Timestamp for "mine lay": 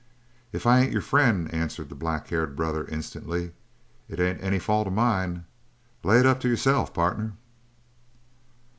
4.93-6.17